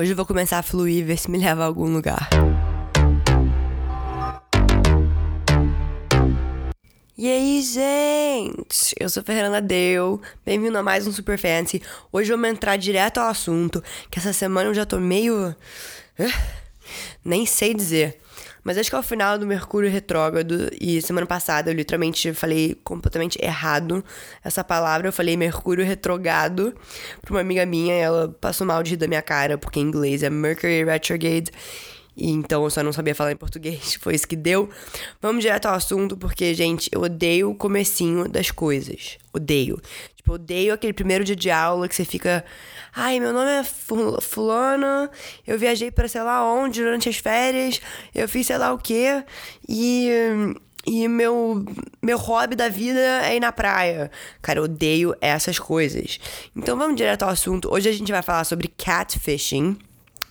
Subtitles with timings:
[0.00, 2.30] Hoje eu vou começar a fluir, ver se me leva a algum lugar.
[7.16, 8.94] E aí, gente?
[8.96, 11.82] Eu sou Fernanda Deu, bem-vindo a mais um Super Fancy.
[12.12, 15.52] Hoje vamos entrar direto ao assunto, que essa semana eu já tô meio.
[17.24, 18.20] Nem sei dizer.
[18.64, 22.76] Mas acho que é o final do Mercúrio retrógrado e semana passada eu literalmente falei
[22.84, 24.04] completamente errado
[24.44, 25.08] essa palavra.
[25.08, 26.74] Eu falei Mercúrio retrogrado
[27.22, 30.22] pra uma amiga minha ela passou mal de rir da minha cara, porque em inglês
[30.22, 31.50] é Mercury retrograde.
[32.18, 34.68] Então eu só não sabia falar em português, foi isso que deu.
[35.22, 39.18] Vamos direto ao assunto, porque, gente, eu odeio o comecinho das coisas.
[39.32, 39.80] Odeio.
[40.16, 42.44] Tipo, odeio aquele primeiro dia de aula que você fica.
[42.94, 43.62] Ai, meu nome é
[44.20, 45.08] Fulana,
[45.46, 47.80] eu viajei para sei lá onde durante as férias,
[48.12, 49.22] eu fiz sei lá o quê,
[49.68, 50.10] e.
[50.86, 51.66] E meu,
[52.00, 54.10] meu hobby da vida é ir na praia.
[54.40, 56.18] Cara, eu odeio essas coisas.
[56.56, 57.70] Então vamos direto ao assunto.
[57.70, 59.76] Hoje a gente vai falar sobre catfishing.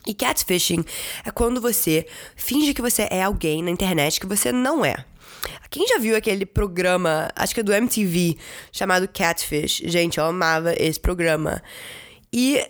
[0.07, 0.85] E catfishing
[1.25, 4.95] é quando você finge que você é alguém na internet que você não é.
[5.69, 8.37] Quem já viu aquele programa, acho que é do MTV,
[8.71, 9.81] chamado Catfish?
[9.85, 11.61] Gente, eu amava esse programa.
[12.31, 12.65] E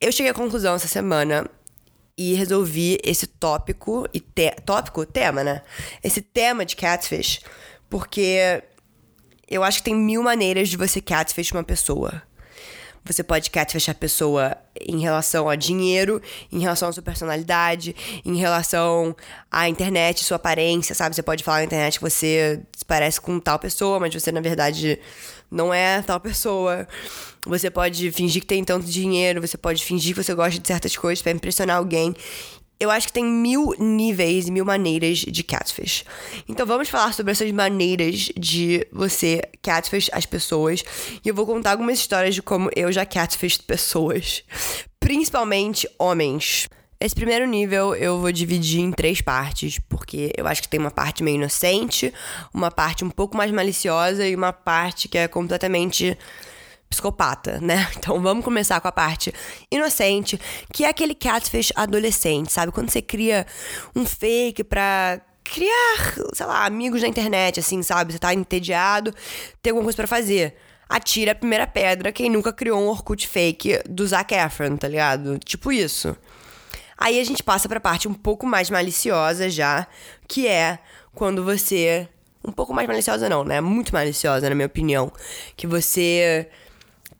[0.00, 1.48] eu cheguei à conclusão essa semana
[2.16, 5.62] e resolvi esse tópico e te, tópico, tema, né?
[6.04, 7.40] Esse tema de catfish,
[7.88, 8.62] porque
[9.48, 12.22] eu acho que tem mil maneiras de você catfish uma pessoa.
[13.04, 16.22] Você pode catfish a pessoa em relação a dinheiro,
[16.52, 19.14] em relação à sua personalidade, em relação
[19.50, 21.14] à internet, sua aparência, sabe?
[21.14, 24.40] Você pode falar na internet que você se parece com tal pessoa, mas você na
[24.40, 24.98] verdade
[25.50, 26.86] não é tal pessoa.
[27.44, 30.96] Você pode fingir que tem tanto dinheiro, você pode fingir que você gosta de certas
[30.96, 32.14] coisas para impressionar alguém.
[32.82, 36.04] Eu acho que tem mil níveis e mil maneiras de catfish.
[36.48, 40.82] Então vamos falar sobre essas maneiras de você catfish as pessoas.
[41.24, 44.42] E eu vou contar algumas histórias de como eu já catfish pessoas.
[44.98, 46.66] Principalmente homens.
[46.98, 50.90] Esse primeiro nível eu vou dividir em três partes, porque eu acho que tem uma
[50.90, 52.12] parte meio inocente,
[52.52, 56.18] uma parte um pouco mais maliciosa e uma parte que é completamente
[56.92, 57.88] psicopata, né?
[57.96, 59.32] Então vamos começar com a parte
[59.70, 60.40] inocente,
[60.72, 62.72] que é aquele catfish adolescente, sabe?
[62.72, 63.46] Quando você cria
[63.94, 68.12] um fake pra criar, sei lá, amigos na internet, assim, sabe?
[68.12, 69.14] Você tá entediado,
[69.62, 70.56] tem alguma coisa para fazer.
[70.88, 75.38] Atira a primeira pedra quem nunca criou um Orkut fake do Zac Efron, tá ligado?
[75.38, 76.16] Tipo isso.
[76.98, 79.86] Aí a gente passa pra parte um pouco mais maliciosa já,
[80.28, 80.78] que é
[81.14, 82.08] quando você.
[82.44, 83.60] Um pouco mais maliciosa, não, né?
[83.60, 85.12] Muito maliciosa, na minha opinião.
[85.56, 86.48] Que você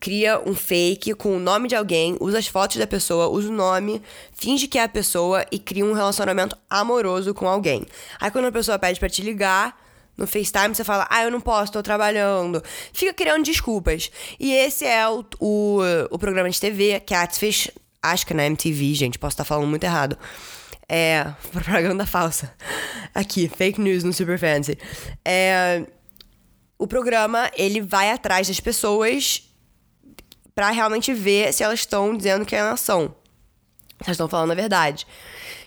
[0.02, 3.52] cria um fake com o nome de alguém, usa as fotos da pessoa, usa o
[3.52, 4.02] nome,
[4.32, 7.86] finge que é a pessoa e cria um relacionamento amoroso com alguém.
[8.20, 9.80] Aí quando a pessoa pede para te ligar,
[10.18, 12.60] no FaceTime você fala, ah, eu não posso, tô trabalhando.
[12.92, 14.10] Fica criando desculpas.
[14.40, 15.78] E esse é o, o,
[16.10, 17.70] o programa de TV, Catfish,
[18.02, 20.18] acho que na MTV, gente, posso estar falando muito errado.
[20.88, 21.32] É.
[21.52, 22.52] Propaganda falsa.
[23.14, 24.76] Aqui, fake news no Super Fancy.
[25.24, 25.86] É.
[26.76, 29.51] O programa, ele vai atrás das pessoas
[30.54, 33.14] para realmente ver se elas estão dizendo que elas são.
[33.98, 35.06] Se elas estão falando a verdade.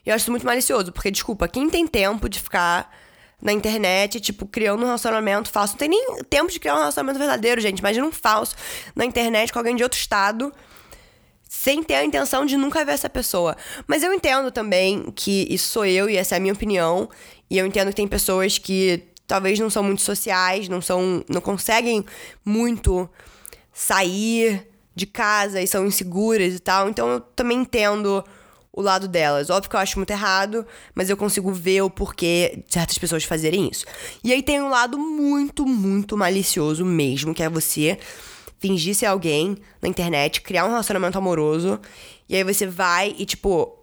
[0.05, 2.91] E eu acho isso muito malicioso, porque, desculpa, quem tem tempo de ficar
[3.41, 5.73] na internet, tipo, criando um relacionamento falso?
[5.73, 7.79] Não tem nem tempo de criar um relacionamento verdadeiro, gente.
[7.79, 8.55] Imagina um falso
[8.95, 10.53] na internet com alguém de outro estado,
[11.49, 13.55] sem ter a intenção de nunca ver essa pessoa.
[13.87, 17.09] Mas eu entendo também que isso sou eu e essa é a minha opinião.
[17.49, 21.23] E eu entendo que tem pessoas que talvez não são muito sociais, não são.
[21.27, 22.05] não conseguem
[22.43, 23.09] muito
[23.73, 26.89] sair de casa e são inseguras e tal.
[26.89, 28.23] Então eu também entendo
[28.71, 29.49] o lado delas.
[29.49, 33.23] Óbvio que eu acho muito errado, mas eu consigo ver o porquê de certas pessoas
[33.23, 33.85] fazerem isso.
[34.23, 37.97] E aí tem um lado muito, muito malicioso mesmo, que é você
[38.59, 41.79] fingir ser alguém na internet, criar um relacionamento amoroso,
[42.27, 43.77] e aí você vai e, tipo,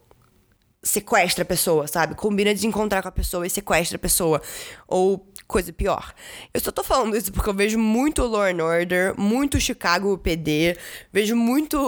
[0.83, 2.15] sequestra a pessoa, sabe?
[2.15, 4.43] Combina de encontrar com a pessoa e sequestra a pessoa.
[4.89, 6.13] Ou coisa pior.
[6.53, 10.77] Eu só tô falando isso porque eu vejo muito Law and Order, muito Chicago PD,
[11.13, 11.79] vejo muito,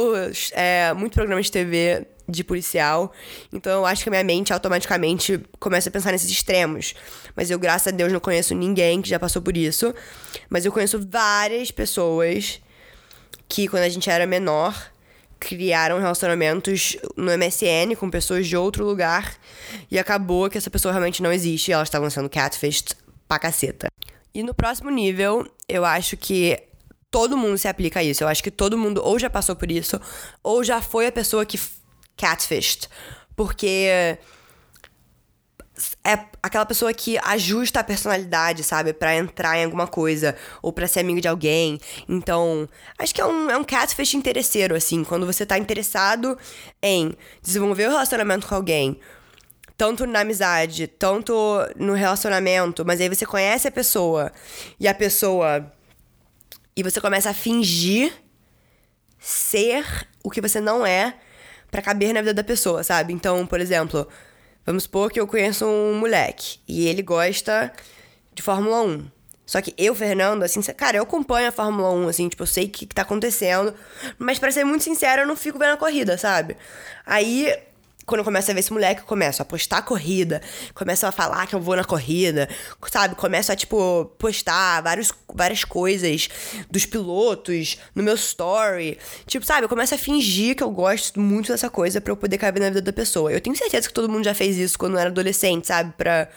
[0.53, 3.13] é, muito programa de TV de policial.
[3.53, 6.95] Então eu acho que a minha mente automaticamente começa a pensar nesses extremos.
[7.35, 9.95] Mas eu, graças a Deus, não conheço ninguém que já passou por isso.
[10.49, 12.61] Mas eu conheço várias pessoas
[13.49, 14.75] que, quando a gente era menor,
[15.39, 19.37] criaram relacionamentos no MSN com pessoas de outro lugar
[19.91, 22.95] e acabou que essa pessoa realmente não existe elas estavam sendo catfished
[23.29, 23.89] pra caceta.
[24.35, 26.61] E no próximo nível, eu acho que
[27.11, 28.25] todo mundo se aplica a isso.
[28.25, 30.01] Eu acho que todo mundo ou já passou por isso,
[30.43, 31.61] ou já foi a pessoa que
[32.17, 32.89] catfished.
[33.37, 34.19] Porque
[36.05, 38.93] é aquela pessoa que ajusta a personalidade, sabe?
[38.93, 40.37] para entrar em alguma coisa.
[40.63, 41.79] Ou para ser amigo de alguém.
[42.09, 42.69] Então,
[42.99, 45.05] acho que é um, é um catfish interesseiro, assim.
[45.05, 46.37] Quando você tá interessado
[46.83, 48.99] em desenvolver um relacionamento com alguém.
[49.77, 51.35] Tanto na amizade, tanto
[51.77, 52.85] no relacionamento.
[52.85, 54.33] Mas aí você conhece a pessoa.
[54.79, 55.73] E a pessoa.
[56.77, 58.13] E você começa a fingir
[59.19, 59.85] ser
[60.23, 61.15] o que você não é
[61.71, 63.13] para caber na vida da pessoa, sabe?
[63.13, 64.07] Então, por exemplo
[64.67, 67.71] Vamos supor que eu conheço um moleque e ele gosta
[68.33, 69.11] de Fórmula 1.
[69.45, 72.65] Só que eu, Fernando, assim, cara, eu acompanho a Fórmula 1, assim, tipo, eu sei
[72.65, 73.75] o que, que tá acontecendo.
[74.19, 76.57] Mas para ser muito sincero, eu não fico vendo a corrida, sabe?
[77.05, 77.55] Aí
[78.07, 80.43] quando eu começo a ver esse moleque, eu começo a postar a corrida,
[80.75, 82.49] começo a falar que eu vou na corrida,
[82.91, 83.15] sabe?
[83.15, 86.29] Começo a, tipo, postar vários, várias coisas
[86.71, 88.99] dos pilotos no meu story.
[89.27, 89.65] Tipo, sabe?
[89.65, 92.69] Eu começo a fingir que eu gosto muito dessa coisa para eu poder caber na
[92.69, 93.33] vida da pessoa.
[93.33, 95.93] Eu tenho certeza que todo mundo já fez isso quando era adolescente, sabe?
[95.97, 96.29] Pra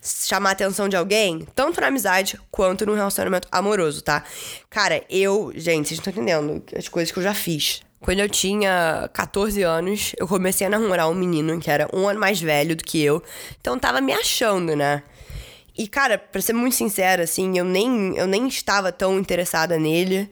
[0.00, 4.24] chamar a atenção de alguém, tanto na amizade quanto no relacionamento amoroso, tá?
[4.70, 7.82] Cara, eu, gente, vocês não estão entendendo as coisas que eu já fiz.
[8.00, 12.20] Quando eu tinha 14 anos, eu comecei a namorar um menino que era um ano
[12.20, 13.22] mais velho do que eu.
[13.60, 15.02] Então tava me achando, né?
[15.78, 20.28] E, cara, pra ser muito sincera, assim, eu nem, eu nem estava tão interessada nele.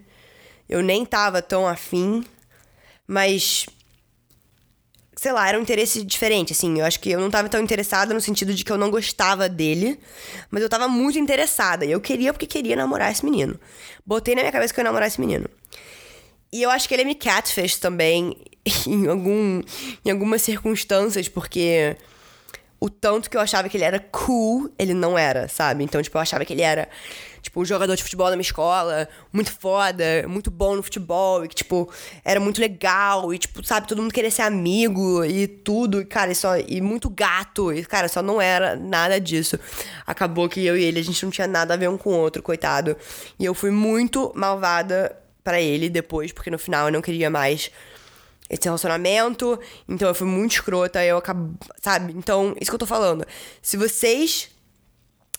[0.69, 2.25] Eu nem tava tão afim.
[3.07, 3.67] Mas.
[5.17, 6.81] Sei lá, era um interesse diferente, assim.
[6.81, 9.49] Eu acho que eu não tava tão interessada no sentido de que eu não gostava
[9.49, 9.99] dele.
[10.51, 11.85] Mas eu tava muito interessada.
[11.85, 13.59] E eu queria porque queria namorar esse menino.
[14.05, 15.49] Botei na minha cabeça que eu ia namorar esse menino.
[16.53, 18.37] E eu acho que ele me catfish também
[18.87, 19.63] em, algum,
[20.05, 21.97] em algumas circunstâncias, porque
[22.79, 25.83] o tanto que eu achava que ele era cool, ele não era, sabe?
[25.83, 26.89] Então, tipo, eu achava que ele era,
[27.41, 31.49] tipo, um jogador de futebol da minha escola, muito foda, muito bom no futebol, e
[31.49, 31.91] que, tipo,
[32.23, 36.31] era muito legal, e, tipo, sabe, todo mundo queria ser amigo e tudo, e, cara,
[36.33, 39.59] e, só, e muito gato, e, cara, só não era nada disso.
[40.07, 42.17] Acabou que eu e ele, a gente não tinha nada a ver um com o
[42.17, 42.95] outro, coitado.
[43.39, 45.17] E eu fui muito malvada
[45.47, 47.71] para ele depois, porque no final eu não queria mais
[48.51, 49.57] esse relacionamento.
[49.89, 51.57] Então eu fui muito escrota, eu acabo.
[51.81, 52.13] Sabe?
[52.17, 53.25] Então, isso que eu tô falando.
[53.63, 54.51] Se vocês.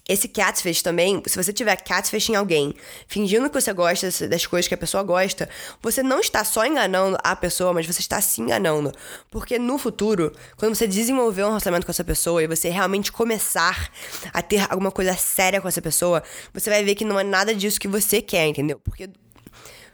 [0.09, 2.73] Esse catfish também, se você tiver catfish em alguém,
[3.09, 5.49] fingindo que você gosta das coisas que a pessoa gosta,
[5.81, 8.93] você não está só enganando a pessoa, mas você está se enganando.
[9.29, 13.91] Porque no futuro, quando você desenvolver um relacionamento com essa pessoa e você realmente começar
[14.31, 17.53] a ter alguma coisa séria com essa pessoa, você vai ver que não é nada
[17.53, 18.79] disso que você quer, entendeu?
[18.79, 19.09] Porque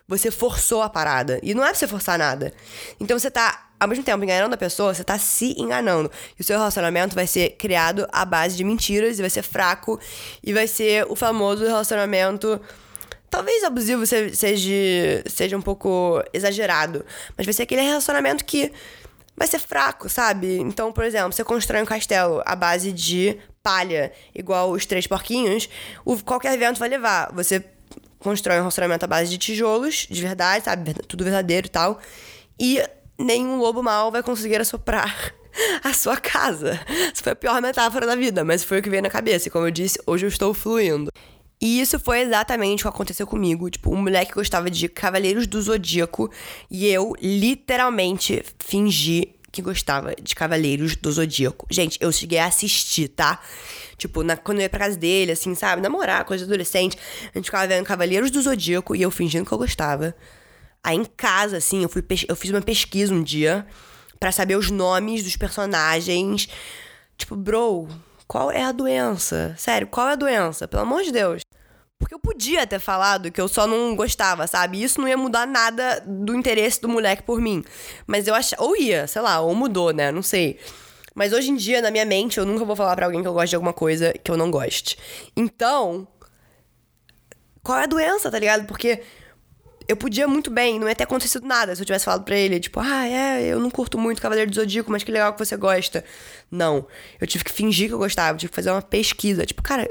[0.08, 1.40] você forçou a parada.
[1.42, 2.54] E não é pra você forçar nada.
[3.00, 6.12] Então você tá, ao mesmo tempo, enganando a pessoa, você tá se enganando.
[6.38, 10.00] E o seu relacionamento vai ser criado à base de mentiras e vai ser fraco.
[10.44, 12.60] E vai ser o famoso relacionamento.
[13.30, 17.06] Talvez abusivo seja, seja um pouco exagerado.
[17.38, 18.72] Mas vai ser aquele relacionamento que
[19.36, 20.60] vai ser fraco, sabe?
[20.60, 25.70] Então, por exemplo, você constrói um castelo à base de palha, igual os três porquinhos,
[26.06, 27.32] o, qualquer vento vai levar.
[27.34, 27.64] Você
[28.24, 30.94] constrói um relacionamento à base de tijolos, de verdade, sabe?
[31.08, 32.00] Tudo verdadeiro e tal.
[32.60, 32.82] E
[33.18, 35.34] nenhum lobo mal vai conseguir assoprar
[35.84, 36.80] a sua casa.
[37.14, 39.48] Isso foi a pior metáfora da vida, mas foi o que veio na cabeça.
[39.48, 41.12] E como eu disse, hoje eu estou fluindo.
[41.62, 43.70] E isso foi exatamente o que aconteceu comigo.
[43.70, 46.30] Tipo, um moleque gostava de Cavaleiros do Zodíaco
[46.70, 51.68] e eu literalmente fingi que gostava de Cavaleiros do Zodíaco.
[51.70, 53.40] Gente, eu cheguei a assistir, tá?
[53.96, 55.80] Tipo, na, quando eu ia pra casa dele, assim, sabe?
[55.80, 56.98] Namorar, coisa adolescente.
[57.34, 60.16] A gente ficava vendo Cavaleiros do Zodíaco e eu fingindo que eu gostava.
[60.84, 63.66] Aí em casa, assim, eu, fui eu fiz uma pesquisa um dia
[64.20, 66.50] para saber os nomes dos personagens.
[67.16, 67.88] Tipo, bro,
[68.28, 69.54] qual é a doença?
[69.56, 70.68] Sério, qual é a doença?
[70.68, 71.44] Pelo amor de Deus.
[72.04, 74.84] Porque eu podia ter falado que eu só não gostava, sabe?
[74.84, 77.64] Isso não ia mudar nada do interesse do moleque por mim.
[78.06, 78.62] Mas eu achava.
[78.62, 80.12] Ou ia, sei lá, ou mudou, né?
[80.12, 80.60] Não sei.
[81.16, 83.32] Mas hoje em dia, na minha mente, eu nunca vou falar para alguém que eu
[83.32, 84.98] gosto de alguma coisa que eu não goste.
[85.34, 86.06] Então.
[87.64, 88.68] Qual é a doença, tá ligado?
[88.68, 89.02] Porque
[89.88, 92.60] eu podia muito bem, não ia ter acontecido nada se eu tivesse falado pra ele,
[92.60, 95.56] tipo, ah, é, eu não curto muito Cavaleiro do Zodíaco, mas que legal que você
[95.56, 96.04] gosta.
[96.52, 96.86] Não.
[97.22, 99.46] Eu tive que fingir que eu gostava, tive que fazer uma pesquisa.
[99.46, 99.90] Tipo, cara,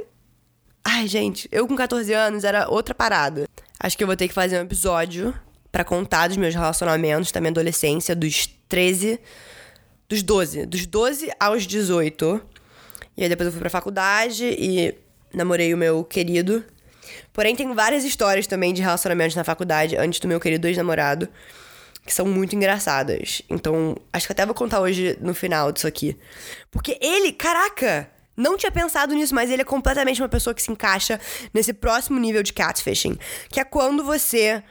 [0.84, 3.48] Ai, gente, eu com 14 anos era outra parada.
[3.78, 5.34] Acho que eu vou ter que fazer um episódio
[5.70, 9.18] para contar dos meus relacionamentos da minha adolescência, dos 13.
[10.08, 10.66] Dos 12.
[10.66, 12.40] Dos 12 aos 18.
[13.16, 14.94] E aí depois eu fui pra faculdade e
[15.32, 16.64] namorei o meu querido.
[17.32, 21.28] Porém, tem várias histórias também de relacionamentos na faculdade antes do meu querido ex-namorado.
[22.04, 23.42] Que são muito engraçadas.
[23.48, 26.16] Então, acho que até vou contar hoje no final disso aqui.
[26.70, 28.10] Porque ele, caraca!
[28.36, 31.20] Não tinha pensado nisso, mas ele é completamente uma pessoa que se encaixa
[31.52, 34.62] nesse próximo nível de catfishing, que é quando você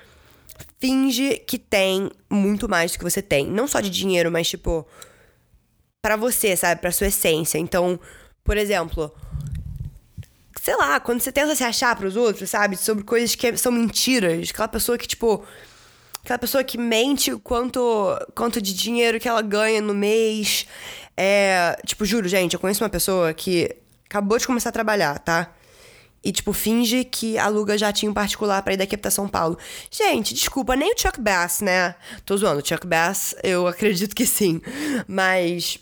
[0.80, 4.88] finge que tem muito mais do que você tem, não só de dinheiro, mas tipo
[6.02, 7.60] para você, sabe, para sua essência.
[7.60, 8.00] Então,
[8.44, 9.14] Por exemplo,
[10.62, 12.76] sei lá, quando você tenta se achar pros outros, sabe?
[12.76, 14.50] Sobre coisas que são mentiras.
[14.50, 15.46] Aquela pessoa que, tipo.
[16.24, 17.82] Aquela pessoa que mente quanto,
[18.36, 20.68] quanto de dinheiro que ela ganha no mês.
[21.24, 21.78] É.
[21.86, 23.70] Tipo, juro, gente, eu conheço uma pessoa que
[24.10, 25.54] acabou de começar a trabalhar, tá?
[26.24, 29.56] E, tipo, finge que aluga jatinho particular para ir daqui pra São Paulo.
[29.92, 31.94] Gente, desculpa, nem o Chuck Bass, né?
[32.26, 34.62] Tô zoando, Chuck Bass, eu acredito que sim.
[35.08, 35.78] Mas.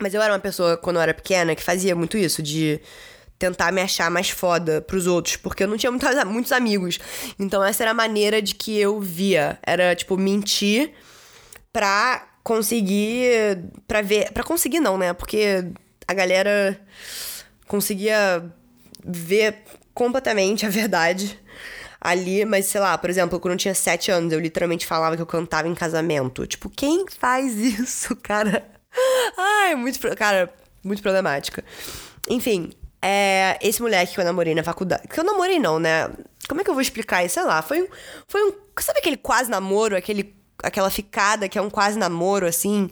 [0.00, 2.80] Mas eu era uma pessoa, quando eu era pequena, que fazia muito isso, de
[3.38, 7.00] tentar me achar mais foda pros outros, porque eu não tinha muitos, muitos amigos.
[7.38, 9.58] Então essa era a maneira de que eu via.
[9.64, 10.92] Era, tipo, mentir
[11.72, 13.58] pra conseguir.
[13.86, 14.32] pra ver.
[14.32, 15.12] Pra conseguir, não, né?
[15.12, 15.64] Porque
[16.06, 16.80] a galera
[17.66, 18.44] conseguia
[19.04, 19.62] ver
[19.94, 21.38] completamente a verdade
[22.00, 25.22] ali, mas sei lá, por exemplo, quando eu tinha sete anos, eu literalmente falava que
[25.22, 26.46] eu cantava em casamento.
[26.46, 28.66] Tipo, quem faz isso, cara?
[29.36, 29.98] Ai, muito.
[30.16, 31.64] Cara, muito problemática.
[32.28, 35.08] Enfim, é, esse moleque que eu namorei na faculdade.
[35.08, 36.10] Que eu namorei, não, né?
[36.48, 37.34] Como é que eu vou explicar isso?
[37.34, 37.88] Sei lá, foi um.
[38.26, 42.90] Foi um sabe aquele quase namoro, aquele, aquela ficada que é um quase namoro, assim?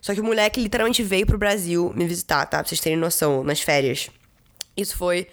[0.00, 2.58] Só que o moleque literalmente veio pro Brasil me visitar, tá?
[2.58, 4.08] Pra vocês terem noção, nas férias.
[4.76, 5.26] Isso foi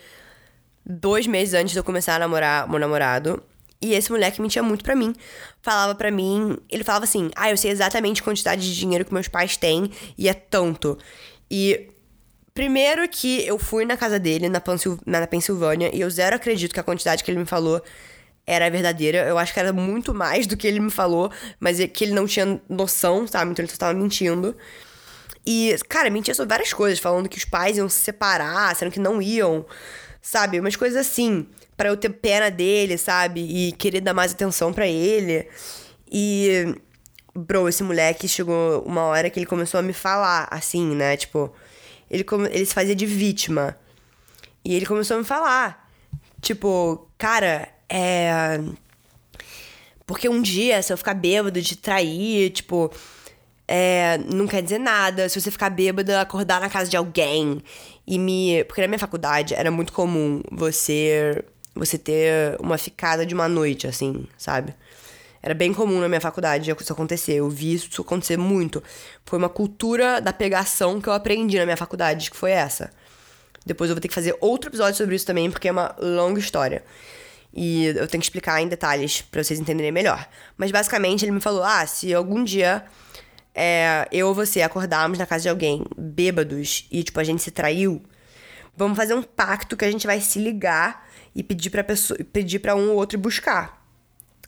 [0.86, 3.42] dois meses antes de eu começar a namorar meu namorado.
[3.82, 5.14] E esse moleque mentia muito pra mim.
[5.62, 6.58] Falava pra mim.
[6.70, 9.92] Ele falava assim: Ah, eu sei exatamente a quantidade de dinheiro que meus pais têm
[10.18, 10.98] e é tanto.
[11.52, 11.90] E.
[12.54, 16.72] Primeiro que eu fui na casa dele, na, Pensil na Pensilvânia, e eu zero acredito
[16.72, 17.82] que a quantidade que ele me falou
[18.46, 19.20] era verdadeira.
[19.20, 22.14] Eu acho que era muito mais do que ele me falou, mas é que ele
[22.14, 23.52] não tinha noção, sabe?
[23.52, 24.56] Então ele só tava mentindo.
[25.46, 29.00] E, cara, mentia sobre várias coisas, falando que os pais iam se separar, sendo que
[29.00, 29.66] não iam,
[30.22, 30.60] sabe?
[30.60, 33.42] Umas coisas assim, para eu ter pena dele, sabe?
[33.42, 35.48] E querer dar mais atenção para ele.
[36.10, 36.76] E,
[37.36, 41.18] bro, esse moleque chegou uma hora que ele começou a me falar, assim, né?
[41.18, 41.54] Tipo,
[42.10, 43.78] ele, ele se fazia de vítima.
[44.64, 45.90] E ele começou a me falar.
[46.40, 48.60] Tipo, cara, é.
[50.06, 52.92] Porque um dia, se eu ficar bêbado de trair, tipo,
[53.68, 55.30] é, não quer dizer nada.
[55.30, 57.62] Se você ficar bêbada, acordar na casa de alguém
[58.06, 58.64] e me.
[58.66, 61.44] Porque na minha faculdade era muito comum você.
[61.76, 64.76] Você ter uma ficada de uma noite, assim, sabe?
[65.42, 67.34] Era bem comum na minha faculdade isso acontecer.
[67.34, 68.82] Eu vi isso acontecer muito.
[69.26, 72.92] Foi uma cultura da pegação que eu aprendi na minha faculdade, que foi essa.
[73.66, 76.40] Depois eu vou ter que fazer outro episódio sobre isso também, porque é uma longa
[76.40, 76.84] história.
[77.54, 80.28] E eu tenho que explicar em detalhes para vocês entenderem melhor.
[80.58, 82.84] Mas basicamente ele me falou: ah, se algum dia
[83.54, 87.52] é, eu ou você acordarmos na casa de alguém bêbados e, tipo, a gente se
[87.52, 88.02] traiu,
[88.76, 92.60] vamos fazer um pacto que a gente vai se ligar e pedir pra, pessoa, pedir
[92.60, 93.82] pra um ou outro buscar.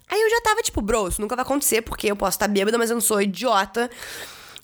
[0.07, 2.77] Aí eu já tava tipo, bro, isso nunca vai acontecer porque eu posso estar bêbada,
[2.77, 3.89] mas eu não sou idiota.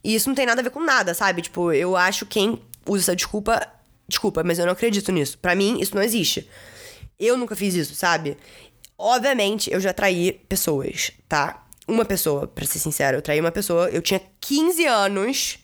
[0.04, 1.44] E isso não tem nada a ver com nada, sabe?
[1.44, 3.68] Tipo, eu acho quem usa essa desculpa.
[4.08, 5.38] Desculpa, mas eu não acredito nisso.
[5.38, 6.48] Para mim, isso não existe.
[7.22, 8.36] Eu nunca fiz isso, sabe?
[8.98, 11.62] Obviamente, eu já traí pessoas, tá?
[11.92, 13.18] uma pessoa, pra ser sincero.
[13.18, 15.60] Eu traí uma pessoa, eu tinha 15 anos.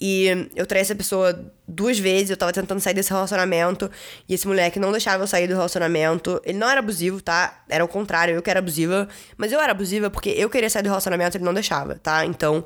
[0.00, 0.26] E
[0.56, 3.90] eu traí essa pessoa duas vezes, eu tava tentando sair desse relacionamento.
[4.28, 6.40] E esse moleque não deixava eu sair do relacionamento.
[6.44, 7.62] Ele não era abusivo, tá?
[7.68, 9.08] Era o contrário, eu que era abusiva.
[9.36, 12.26] Mas eu era abusiva porque eu queria sair do relacionamento ele não deixava, tá?
[12.26, 12.64] Então,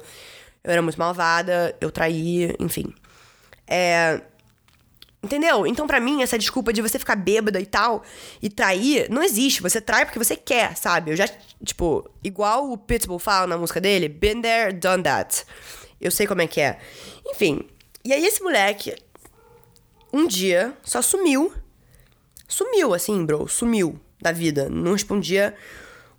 [0.65, 2.93] eu era muito malvada, eu traí, enfim.
[3.67, 4.21] É.
[5.27, 5.67] Entendeu?
[5.67, 8.05] Então, para mim, essa desculpa de você ficar bêbada e tal
[8.41, 9.61] e trair, não existe.
[9.61, 11.11] Você trai porque você quer, sabe?
[11.11, 11.29] Eu já,
[11.65, 15.45] tipo, igual o Pitbull fala na música dele, been there, done that.
[16.01, 16.79] Eu sei como é que é.
[17.27, 17.69] Enfim.
[18.05, 18.95] E aí, esse moleque,
[20.13, 21.53] um dia, só sumiu.
[22.47, 23.49] Sumiu, assim, bro.
[23.49, 24.69] Sumiu da vida.
[24.71, 25.57] Não respondia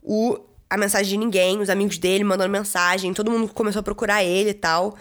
[0.03, 0.37] o,
[0.69, 4.49] a mensagem de ninguém, os amigos dele mandando mensagem, todo mundo começou a procurar ele
[4.49, 4.97] e tal.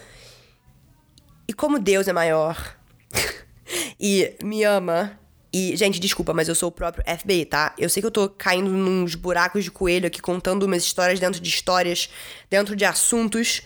[1.49, 2.77] E como Deus é maior
[3.99, 5.19] e me ama.
[5.53, 7.75] E, gente, desculpa, mas eu sou o próprio FBI, tá?
[7.79, 11.41] Eu sei que eu tô caindo nos buracos de coelho aqui, contando umas histórias dentro
[11.41, 12.11] de histórias,
[12.51, 13.63] dentro de assuntos,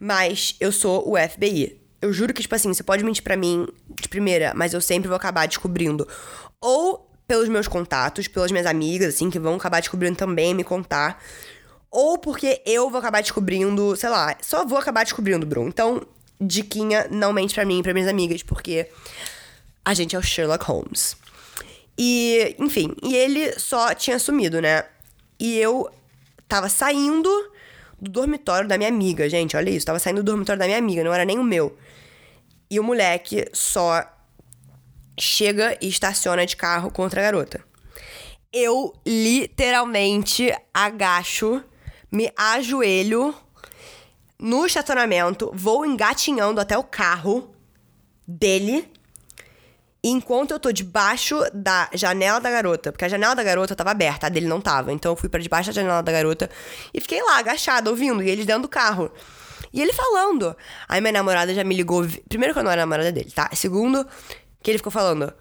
[0.00, 1.78] mas eu sou o FBI.
[2.00, 3.68] Eu juro que, tipo assim, você pode mentir para mim
[4.00, 6.08] de primeira, mas eu sempre vou acabar descobrindo.
[6.60, 11.22] Ou pelos meus contatos, pelas minhas amigas, assim, que vão acabar descobrindo também me contar.
[11.90, 15.68] Ou porque eu vou acabar descobrindo, sei lá, só vou acabar descobrindo, Bruno.
[15.68, 16.06] Então,
[16.40, 18.88] diquinha, não mente pra mim pra minhas amigas, porque
[19.84, 21.16] a gente é o Sherlock Holmes.
[21.98, 24.84] E, enfim, e ele só tinha sumido, né?
[25.38, 25.90] E eu
[26.48, 27.28] tava saindo
[28.00, 31.04] do dormitório da minha amiga, gente, olha isso, tava saindo do dormitório da minha amiga,
[31.04, 31.76] não era nem o meu.
[32.70, 34.04] E o moleque só
[35.18, 37.62] chega e estaciona de carro contra a garota.
[38.52, 41.62] Eu literalmente agacho,
[42.10, 43.34] me ajoelho
[44.38, 47.54] no estacionamento, vou engatinhando até o carro
[48.26, 48.91] dele
[50.02, 54.26] enquanto eu tô debaixo da janela da garota, porque a janela da garota tava aberta,
[54.26, 54.92] a dele não tava.
[54.92, 56.50] Então eu fui para debaixo da janela da garota
[56.92, 59.10] e fiquei lá, agachada, ouvindo, e eles dentro do carro.
[59.72, 60.56] E ele falando.
[60.88, 62.06] Aí minha namorada já me ligou.
[62.28, 63.48] Primeiro que eu não era namorada dele, tá?
[63.54, 64.06] Segundo,
[64.62, 65.32] que ele ficou falando.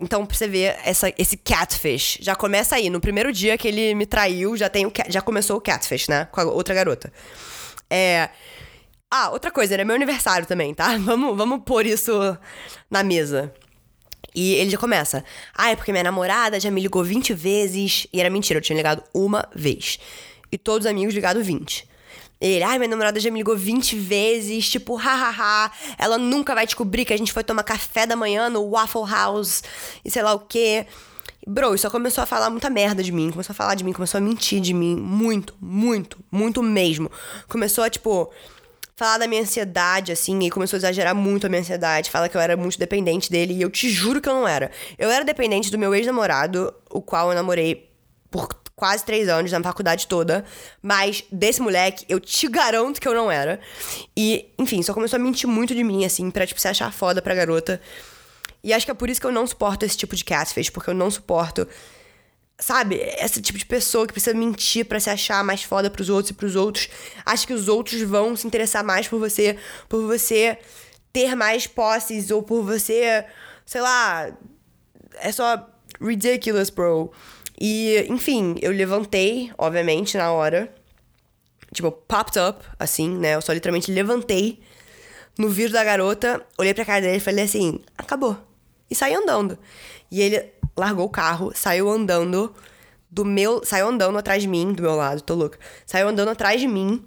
[0.00, 2.18] Então, pra você ver essa, esse catfish.
[2.20, 2.90] Já começa aí.
[2.90, 6.26] No primeiro dia que ele me traiu, já, tem o, já começou o catfish, né?
[6.32, 7.12] Com a outra garota.
[7.88, 8.28] É.
[9.08, 10.96] Ah, outra coisa, era meu aniversário também, tá?
[10.98, 12.36] Vamos, vamos pôr isso
[12.90, 13.54] na mesa.
[14.34, 15.24] E ele já começa.
[15.54, 18.06] Ah, é porque minha namorada já me ligou 20 vezes.
[18.12, 19.98] E era mentira, eu tinha ligado uma vez.
[20.50, 21.88] E todos os amigos ligado 20.
[22.40, 27.04] Ele, ai, minha namorada já me ligou 20 vezes, tipo, hahaha, ela nunca vai descobrir
[27.04, 29.62] que a gente foi tomar café da manhã no Waffle House
[30.04, 30.86] e sei lá o quê.
[31.46, 34.18] Bro, só começou a falar muita merda de mim, começou a falar de mim, começou
[34.18, 37.10] a mentir de mim, muito, muito, muito mesmo.
[37.48, 38.30] Começou a, tipo,
[38.96, 42.36] falar da minha ansiedade, assim, e começou a exagerar muito a minha ansiedade, fala que
[42.36, 44.70] eu era muito dependente dele, e eu te juro que eu não era.
[44.98, 47.90] Eu era dependente do meu ex-namorado, o qual eu namorei
[48.30, 50.44] por quase três anos, na faculdade toda,
[50.82, 53.60] mas desse moleque, eu te garanto que eu não era.
[54.16, 57.22] E, enfim, só começou a mentir muito de mim, assim, pra, tipo, se achar foda
[57.22, 57.80] pra garota.
[58.62, 60.90] E acho que é por isso que eu não suporto esse tipo de catfish, porque
[60.90, 61.68] eu não suporto
[62.58, 66.30] sabe, esse tipo de pessoa que precisa mentir para se achar mais foda pros outros
[66.30, 66.88] e pros outros.
[67.24, 69.56] Acha que os outros vão se interessar mais por você,
[69.88, 70.58] por você
[71.12, 73.24] ter mais posses ou por você,
[73.64, 74.36] sei lá,
[75.20, 75.68] é só
[76.00, 77.12] ridiculous, bro.
[77.60, 80.72] E, enfim, eu levantei, obviamente, na hora.
[81.72, 83.34] Tipo, popped up, assim, né?
[83.34, 84.60] Eu só literalmente levantei
[85.38, 88.36] no vidro da garota, olhei pra cara dele e falei assim: acabou.
[88.90, 89.58] E saí andando.
[90.10, 92.54] E ele largou o carro, saiu andando
[93.10, 93.64] do meu.
[93.64, 95.58] Saiu andando atrás de mim, do meu lado, tô louca.
[95.86, 97.04] Saiu andando atrás de mim,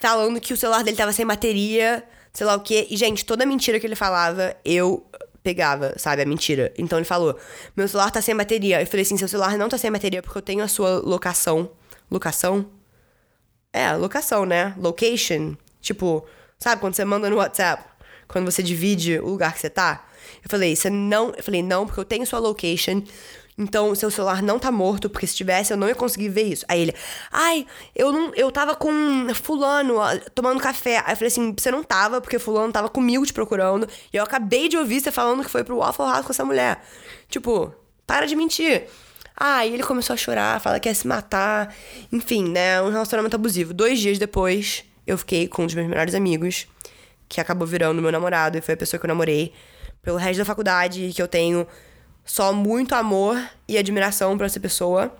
[0.00, 2.02] falando que o celular dele tava sem bateria,
[2.32, 2.86] sei lá o quê.
[2.90, 5.06] E, gente, toda mentira que ele falava, eu
[5.42, 6.72] pegava, sabe, a mentira.
[6.76, 7.38] Então ele falou:
[7.76, 8.80] Meu celular tá sem bateria.
[8.80, 11.70] Eu falei assim: Seu celular não tá sem bateria porque eu tenho a sua locação.
[12.10, 12.66] Locação?
[13.72, 14.74] É, locação, né?
[14.78, 15.56] Location.
[15.80, 16.26] Tipo,
[16.58, 17.84] sabe quando você manda no WhatsApp?
[18.26, 20.07] Quando você divide o lugar que você tá?
[20.42, 21.32] Eu falei, você não.
[21.36, 23.02] Eu falei, não, porque eu tenho sua location.
[23.60, 26.64] Então, seu celular não tá morto, porque se tivesse, eu não ia conseguir ver isso.
[26.68, 26.94] Aí ele,
[27.32, 28.32] ai, eu não.
[28.36, 28.92] Eu tava com
[29.34, 29.96] fulano
[30.32, 30.98] tomando café.
[30.98, 33.88] Aí eu falei assim, você não tava, porque fulano tava comigo te procurando.
[34.12, 36.80] E eu acabei de ouvir você falando que foi pro Waffle House com essa mulher.
[37.28, 37.74] Tipo,
[38.06, 38.86] para de mentir.
[39.36, 41.74] Aí ele começou a chorar, fala que ia se matar.
[42.12, 42.80] Enfim, né?
[42.80, 43.74] Um relacionamento abusivo.
[43.74, 46.68] Dois dias depois, eu fiquei com um dos meus melhores amigos,
[47.28, 49.52] que acabou virando meu namorado, e foi a pessoa que eu namorei
[50.02, 51.66] pelo resto da faculdade, que eu tenho
[52.24, 55.12] só muito amor e admiração por essa pessoa.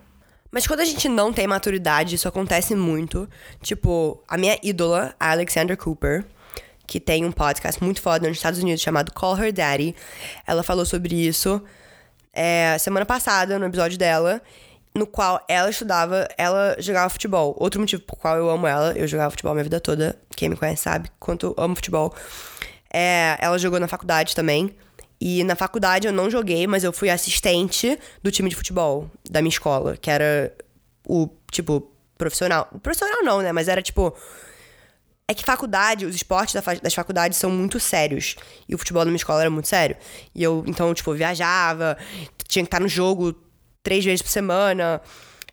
[0.51, 3.29] Mas quando a gente não tem maturidade, isso acontece muito.
[3.63, 6.25] Tipo, a minha ídola, a Alexandra Cooper,
[6.87, 9.95] que tem um podcast muito foda nos Estados Unidos chamado Call Her Daddy,
[10.47, 11.63] ela falou sobre isso
[12.33, 14.41] é, semana passada, no episódio dela,
[14.95, 17.57] no qual ela estudava, ela jogava futebol.
[17.59, 20.57] Outro motivo por qual eu amo ela, eu jogava futebol minha vida toda, quem me
[20.57, 22.15] conhece sabe quanto eu amo futebol.
[22.93, 24.75] É, ela jogou na faculdade também.
[25.21, 29.43] E na faculdade eu não joguei, mas eu fui assistente do time de futebol da
[29.43, 30.55] minha escola, que era
[31.07, 32.69] o, tipo, profissional.
[32.83, 33.53] Profissional não, né?
[33.53, 34.15] Mas era tipo.
[35.31, 38.37] É que faculdade, os esportes das faculdades são muito sérios.
[38.67, 39.95] E o futebol da minha escola era muito sério.
[40.35, 41.99] E eu, então, tipo, viajava,
[42.47, 43.35] tinha que estar no jogo
[43.83, 45.03] três vezes por semana.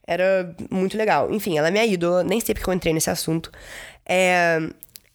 [0.08, 1.30] Era muito legal.
[1.34, 3.52] Enfim, ela é minha ídola, nem sei porque eu entrei nesse assunto.
[4.06, 4.60] É,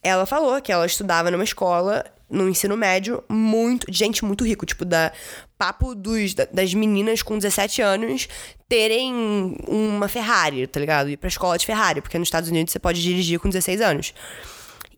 [0.03, 4.85] ela falou que ela estudava numa escola no ensino médio muito gente muito rico, tipo
[4.85, 5.13] da
[5.59, 8.29] papo dos das meninas com 17 anos
[8.69, 11.11] terem uma Ferrari, tá ligado?
[11.11, 14.15] Ir pra escola de Ferrari, porque nos Estados Unidos você pode dirigir com 16 anos.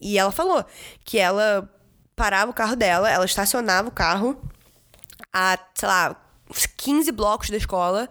[0.01, 0.65] E ela falou
[1.05, 1.69] que ela
[2.15, 4.37] parava o carro dela, ela estacionava o carro
[5.33, 6.17] a, sei lá,
[6.77, 8.09] 15 blocos da escola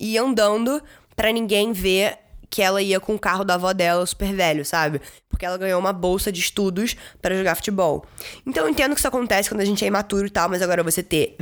[0.00, 0.82] e ia andando
[1.14, 5.00] para ninguém ver que ela ia com o carro da avó dela super velho, sabe?
[5.32, 8.06] Porque ela ganhou uma bolsa de estudos para jogar futebol.
[8.46, 10.84] Então eu entendo que isso acontece quando a gente é imaturo e tal, mas agora
[10.84, 11.36] você ter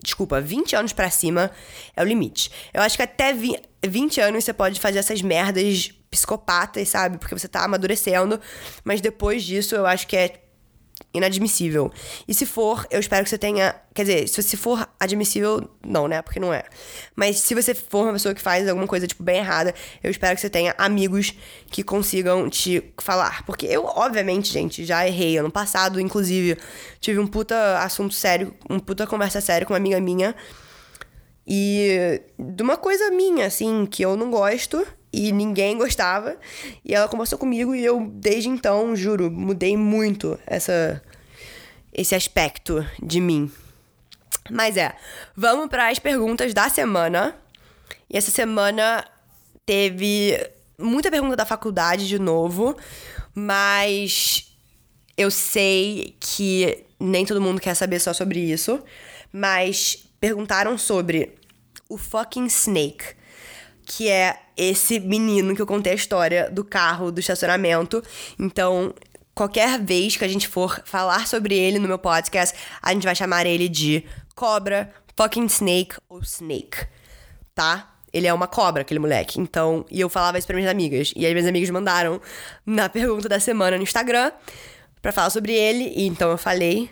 [0.00, 1.50] desculpa, 20 anos para cima
[1.96, 2.52] é o limite.
[2.72, 3.34] Eu acho que até
[3.84, 7.18] 20 anos você pode fazer essas merdas psicopatas, sabe?
[7.18, 8.40] Porque você tá amadurecendo,
[8.84, 10.45] mas depois disso eu acho que é
[11.16, 11.90] inadmissível.
[12.26, 13.74] E se for, eu espero que você tenha.
[13.94, 16.20] Quer dizer, se for admissível, não, né?
[16.22, 16.64] Porque não é.
[17.14, 20.34] Mas se você for uma pessoa que faz alguma coisa, tipo, bem errada, eu espero
[20.34, 21.34] que você tenha amigos
[21.70, 23.44] que consigam te falar.
[23.44, 25.38] Porque eu, obviamente, gente, já errei.
[25.38, 26.58] Ano passado, inclusive,
[27.00, 30.34] tive um puta assunto sério, um puta conversa séria com uma amiga minha.
[31.46, 36.36] E de uma coisa minha, assim, que eu não gosto e ninguém gostava.
[36.84, 41.02] E ela conversou comigo e eu, desde então, juro, mudei muito essa
[41.96, 43.50] esse aspecto de mim.
[44.50, 44.94] Mas é,
[45.34, 47.34] vamos para as perguntas da semana.
[48.08, 49.04] E essa semana
[49.64, 50.38] teve
[50.78, 52.76] muita pergunta da faculdade de novo,
[53.34, 54.54] mas
[55.16, 58.82] eu sei que nem todo mundo quer saber só sobre isso,
[59.32, 61.34] mas perguntaram sobre
[61.88, 63.16] o fucking Snake,
[63.84, 68.02] que é esse menino que eu contei a história do carro, do estacionamento.
[68.38, 68.94] Então,
[69.36, 73.14] qualquer vez que a gente for falar sobre ele no meu podcast, a gente vai
[73.14, 74.02] chamar ele de
[74.34, 76.86] cobra, fucking snake ou snake,
[77.54, 77.92] tá?
[78.10, 79.38] Ele é uma cobra, aquele moleque.
[79.38, 81.12] Então, e eu falava isso pra minhas amigas.
[81.14, 82.18] E as minhas amigas mandaram
[82.64, 84.32] na pergunta da semana no Instagram
[85.02, 85.92] para falar sobre ele.
[85.94, 86.88] E então eu falei.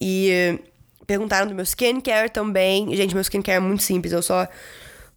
[0.00, 0.60] E
[1.04, 2.94] perguntaram do meu skincare também.
[2.94, 4.12] Gente, meu skincare é muito simples.
[4.12, 4.46] Eu só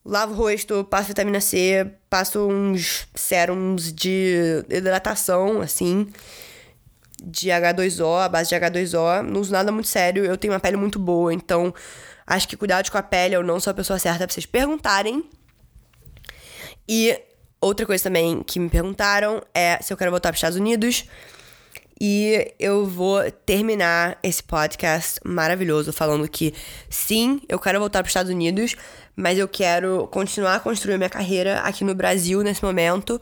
[0.06, 6.08] lavo o rosto, passo vitamina C, passo uns sérums de hidratação, assim,
[7.24, 9.22] de H2O, a base de H2O.
[9.22, 11.74] Não uso nada muito sério, eu tenho uma pele muito boa, então
[12.26, 15.24] acho que cuidado com a pele, eu não sou a pessoa certa pra vocês perguntarem.
[16.88, 17.20] E
[17.62, 21.06] outra coisa também que me perguntaram é se eu quero voltar para os Estados Unidos.
[22.02, 26.54] E eu vou terminar esse podcast maravilhoso falando que
[26.90, 28.76] sim, eu quero voltar para os Estados Unidos,
[29.18, 33.22] mas eu quero continuar a construir minha carreira aqui no Brasil nesse momento.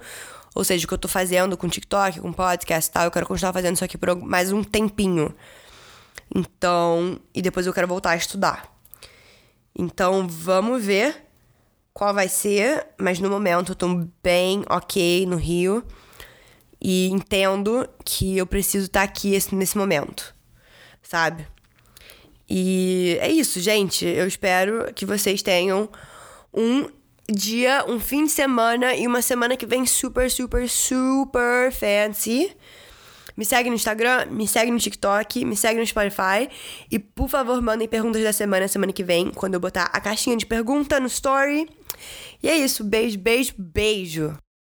[0.53, 3.25] Ou seja, o que eu tô fazendo com TikTok, com podcast e tal, eu quero
[3.25, 5.33] continuar fazendo isso aqui por mais um tempinho.
[6.33, 8.71] Então, e depois eu quero voltar a estudar.
[9.75, 11.15] Então, vamos ver
[11.93, 15.83] qual vai ser, mas no momento eu tô bem ok no Rio.
[16.79, 20.35] E entendo que eu preciso estar aqui nesse momento,
[21.01, 21.47] sabe?
[22.49, 24.05] E é isso, gente.
[24.05, 25.89] Eu espero que vocês tenham
[26.53, 26.87] um
[27.29, 32.55] dia, um fim de semana e uma semana que vem super, super, super fancy.
[33.35, 36.49] Me segue no Instagram, me segue no TikTok, me segue no Spotify.
[36.89, 40.35] E por favor, mandem perguntas da semana, semana que vem, quando eu botar a caixinha
[40.35, 41.69] de pergunta no story.
[42.41, 42.83] E é isso.
[42.83, 44.37] Beijo, beijo, beijo.